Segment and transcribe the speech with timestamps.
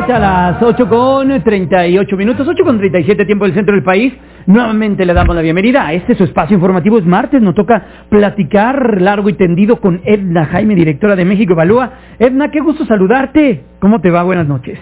[0.00, 4.14] vuelta a las 8 con 38 minutos, 8 con 37 tiempo del centro del país.
[4.46, 6.98] Nuevamente le damos la bienvenida a este su espacio informativo.
[6.98, 11.92] Es martes, nos toca platicar largo y tendido con Edna Jaime, directora de México Evalúa.
[12.18, 13.62] Edna, qué gusto saludarte.
[13.78, 14.22] ¿Cómo te va?
[14.22, 14.78] Buenas noches.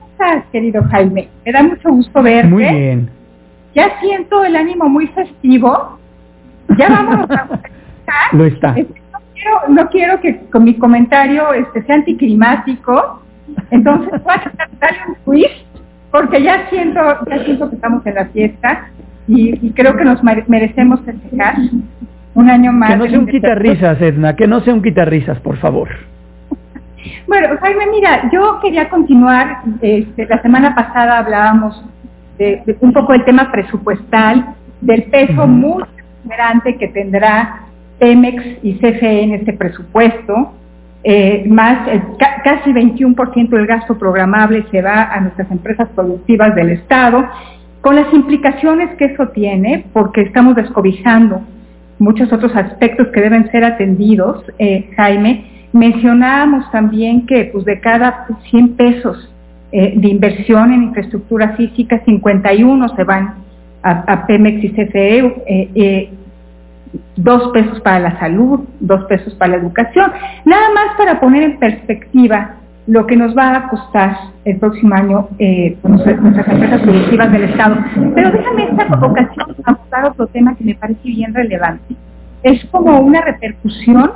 [0.00, 1.28] ¿Cómo estás, querido Jaime?
[1.46, 2.48] Me da mucho gusto verte.
[2.48, 3.10] Muy bien.
[3.76, 6.00] Ya siento el ánimo muy festivo.
[6.76, 7.60] Ya vamos a
[8.32, 8.74] Lo está.
[8.76, 13.22] Este, no, quiero, no quiero que con mi comentario este, sea anticlimático.
[13.70, 15.66] Entonces, voy a darle un twist
[16.10, 18.88] porque ya siento, ya siento que estamos en la fiesta
[19.26, 21.56] y, y creo que nos merecemos festejar
[22.34, 22.92] un año más.
[22.92, 25.88] Que no sea un quitarrisas, Edna, que no sea un quitarrisas, por favor.
[27.26, 31.84] Bueno, Jaime, mira, yo quería continuar, este, la semana pasada hablábamos
[32.38, 35.84] de, de, un poco del tema presupuestal, del peso muy
[36.24, 37.60] grande que tendrá
[37.98, 40.54] Pemex y CFE en este presupuesto,
[41.04, 46.54] eh, más eh, ca casi 21% del gasto programable se va a nuestras empresas productivas
[46.54, 47.24] del Estado,
[47.80, 51.40] con las implicaciones que eso tiene, porque estamos descobijando
[51.98, 55.44] muchos otros aspectos que deben ser atendidos, eh, Jaime.
[55.72, 59.32] Mencionábamos también que pues, de cada 100 pesos
[59.70, 63.34] eh, de inversión en infraestructura física, 51 se van
[63.82, 66.10] a, a Pemex y CFE,
[67.16, 70.12] dos pesos para la salud, dos pesos para la educación,
[70.44, 75.28] nada más para poner en perspectiva lo que nos va a costar el próximo año
[75.38, 77.76] eh, nuestras, empresas productivas del Estado.
[78.14, 81.94] Pero déjame esta ocasión abordar otro tema que me parece bien relevante.
[82.42, 84.12] Es como una repercusión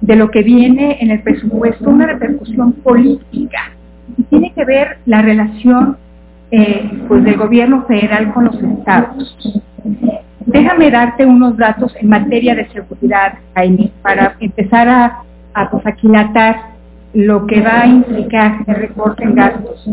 [0.00, 3.72] de lo que viene en el presupuesto, una repercusión política.
[4.16, 5.96] Y tiene que ver la relación
[6.52, 9.62] eh, pues del gobierno federal con los estados.
[10.54, 16.54] Déjame darte unos datos en materia de seguridad, Jaime, para empezar a, a pues, aquilatar
[17.12, 19.90] lo que va a implicar el recorte en gastos.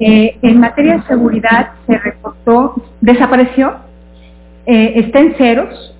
[0.00, 3.76] Eh, en materia de seguridad se recortó, desapareció,
[4.66, 5.94] eh, está en ceros,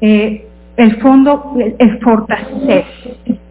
[0.00, 0.44] eh,
[0.76, 2.86] el fondo, el, el Fortasec.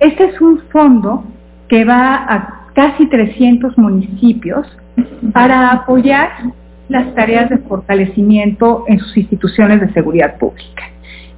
[0.02, 1.24] Este es un fondo
[1.70, 4.68] que va a casi 300 municipios
[5.32, 6.32] para apoyar
[6.92, 10.84] las tareas de fortalecimiento en sus instituciones de seguridad pública.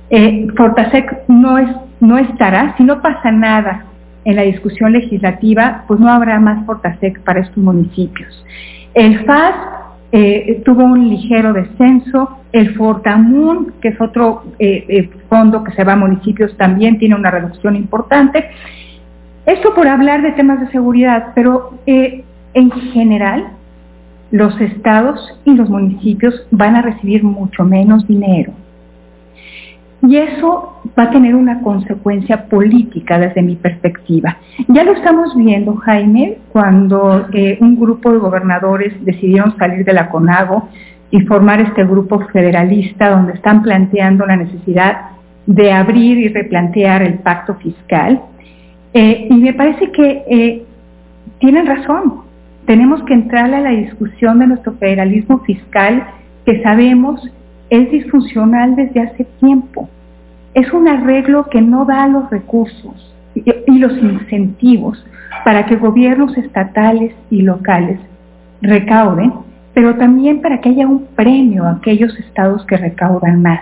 [0.10, 1.70] Eh, Fortasec no, es,
[2.00, 3.86] no estará, si no pasa nada
[4.26, 8.46] en la discusión legislativa, pues no habrá más Fortasec para estos municipios.
[8.94, 9.56] El FAS
[10.12, 15.94] eh, tuvo un ligero descenso, el Fortamun, que es otro eh, fondo que se va
[15.94, 18.50] a municipios, también tiene una reducción importante.
[19.46, 23.48] Esto por hablar de temas de seguridad, pero en general
[24.34, 28.52] los estados y los municipios van a recibir mucho menos dinero.
[30.02, 34.38] Y eso va a tener una consecuencia política desde mi perspectiva.
[34.70, 40.10] Ya lo estamos viendo, Jaime, cuando eh, un grupo de gobernadores decidieron salir de la
[40.10, 40.68] CONAGO
[41.12, 45.12] y formar este grupo federalista donde están planteando la necesidad
[45.46, 48.20] de abrir y replantear el pacto fiscal.
[48.96, 50.66] Eh, y me parece que eh,
[51.38, 52.33] tienen razón.
[52.66, 56.08] Tenemos que entrar a la discusión de nuestro federalismo fiscal
[56.46, 57.22] que sabemos
[57.70, 59.90] es disfuncional desde hace tiempo.
[60.54, 65.04] Es un arreglo que no da los recursos y, los incentivos
[65.44, 68.00] para que gobiernos estatales y locales
[68.62, 69.34] recauden,
[69.74, 73.62] pero también para que haya un premio a aquellos estados que recaudan más.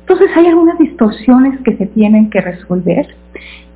[0.00, 3.06] Entonces hay algunas distorsiones que se tienen que resolver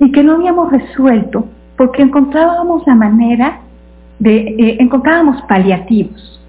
[0.00, 1.46] y que no habíamos resuelto
[1.76, 3.60] porque encontrábamos la manera
[4.22, 6.40] eh, encontrábamos paliativos.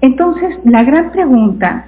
[0.00, 1.86] Entonces, la gran pregunta,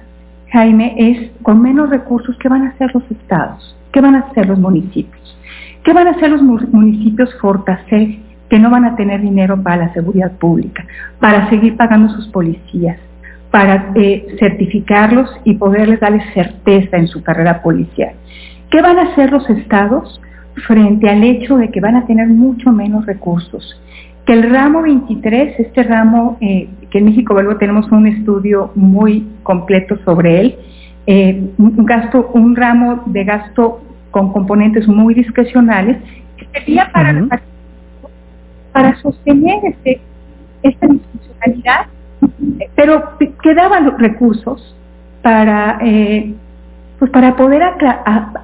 [0.51, 3.75] Jaime, es con menos recursos, ¿qué van a hacer los estados?
[3.91, 5.37] ¿Qué van a hacer los municipios?
[5.83, 8.19] ¿Qué van a hacer los municipios Fortaseg
[8.49, 10.85] que no van a tener dinero para la seguridad pública,
[11.19, 12.97] para seguir pagando sus policías,
[13.51, 18.13] para eh, certificarlos y poderles darles certeza en su carrera policial?
[18.69, 20.19] ¿Qué van a hacer los estados
[20.67, 23.79] frente al hecho de que van a tener mucho menos recursos?
[24.29, 29.27] Que el ramo 23, este ramo eh, que en México luego tenemos un estudio muy
[29.41, 30.55] completo sobre él,
[31.07, 33.81] eh, un gasto, un ramo de gasto
[34.11, 35.97] con componentes muy discrecionales,
[36.37, 37.39] que sería para, uh -huh.
[38.71, 39.99] para sostener este,
[40.61, 41.87] esta discrecionalidad,
[42.75, 44.75] pero que daban los recursos
[45.23, 46.35] para, eh,
[46.99, 47.63] pues para poder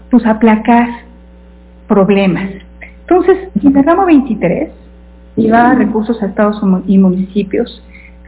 [0.10, 0.88] pues aplacar
[1.88, 2.50] problemas.
[3.02, 4.72] Entonces, en el ramo 23,
[5.36, 7.84] lleva recursos a estados y municipios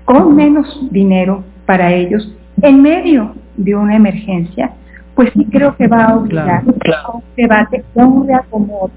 [0.05, 2.31] con menos dinero para ellos
[2.61, 4.71] en medio de una emergencia,
[5.15, 7.07] pues sí creo que va a obligar claro, claro.
[7.07, 8.91] a un debate, a un reacomodo.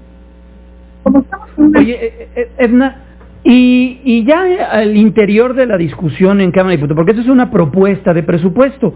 [1.03, 1.79] Como estamos en una...
[1.79, 2.95] Oye, Edna,
[3.43, 7.27] Y, y ya al interior de la discusión en Cámara de Diputados, porque eso es
[7.27, 8.93] una propuesta de presupuesto,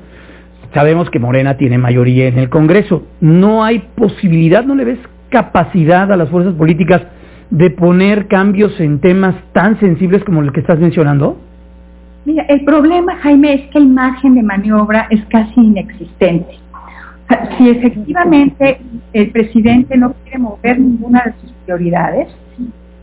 [0.72, 6.12] sabemos que Morena tiene mayoría en el Congreso, no hay posibilidad, no le ves capacidad
[6.12, 7.02] a las fuerzas políticas
[7.50, 11.38] de poner cambios en temas tan sensibles como el que estás mencionando?
[12.26, 16.58] Mira, el problema, Jaime, es que el margen de maniobra es casi inexistente.
[17.58, 18.80] Si efectivamente
[19.14, 22.28] el presidente no quiere mover ninguna de sus prioridades,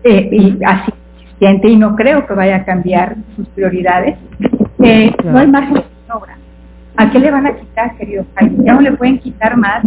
[0.04, 4.16] eh, y así existente, y no creo que vaya a cambiar sus prioridades,
[4.80, 6.36] eh, no hay margen de maniobra.
[6.96, 8.64] ¿A qué le van a quitar, querido Jaime?
[8.64, 9.84] Ya no le pueden quitar más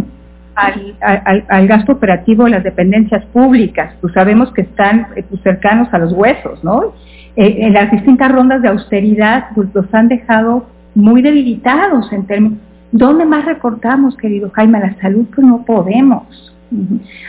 [0.56, 5.98] al, gasto operativo de las dependencias públicas, pues sabemos que están eh, pues, cercanos a
[5.98, 6.94] los huesos, ¿no?
[7.36, 12.58] Eh, en las distintas rondas de austeridad, pues los han dejado muy debilitados en términos.
[12.90, 14.78] ¿Dónde más recortamos, querido Jaime?
[14.78, 16.54] A la salud, pues no podemos.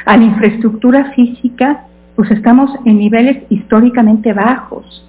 [0.05, 1.81] A la infraestructura física,
[2.15, 5.03] pues estamos en niveles históricamente bajos.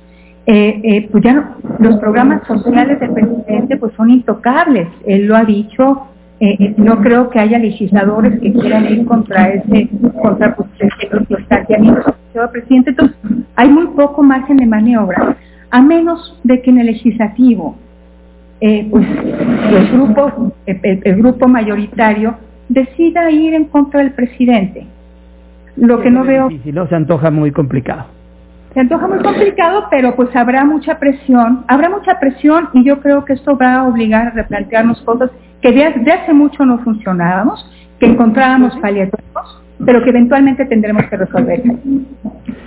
[0.47, 4.88] Eh, pues ya los programas sociales del presidente pues son intocables.
[5.06, 6.09] Él lo ha dicho,
[6.40, 9.88] eh, eh, no creo que haya legisladores que quieran ir contra ese,
[10.23, 10.69] contra pues,
[11.29, 12.90] los planteamientos del presidente.
[12.90, 13.17] Entonces,
[13.56, 15.37] hay muy poco margen de maniobra,
[15.70, 17.76] a menos de que en el legislativo,
[18.61, 22.37] eh, pues, el grupo, el, grupo mayoritario
[22.69, 24.87] decida ir en contra del presidente.
[25.76, 26.49] Lo que no veo.
[26.49, 26.87] Difícil, ¿no?
[26.87, 28.18] Se antoja muy complicado.
[28.75, 33.25] Se antoja muy complicado, pero pues habrá mucha presión, habrá mucha presión y yo creo
[33.25, 35.31] que esto va a obligar a replantearnos cosas
[35.62, 37.69] que de, hace mucho no funcionábamos,
[37.99, 41.62] que encontrábamos paliativos, pero que eventualmente tendremos que resolver.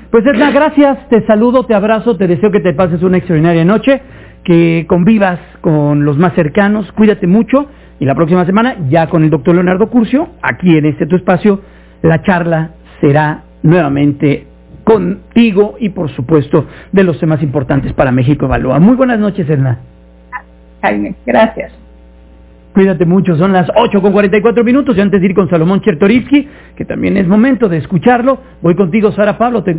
[0.09, 4.01] Pues Edna, gracias, te saludo, te abrazo, te deseo que te pases una extraordinaria noche,
[4.43, 7.67] que convivas con los más cercanos, cuídate mucho
[7.99, 11.61] y la próxima semana ya con el doctor Leonardo Curcio, aquí en este tu espacio,
[12.01, 14.47] la charla será nuevamente
[14.83, 18.79] contigo y por supuesto de los temas importantes para México Evalúa.
[18.79, 19.79] Muy buenas noches, Edna.
[20.81, 21.71] Jaime, gracias.
[22.73, 26.47] Cuídate mucho, son las 8 con 44 minutos y antes de ir con Salomón Chertorivsky,
[26.77, 29.61] que también es momento de escucharlo, voy contigo, Sara Pablo.
[29.61, 29.77] Te,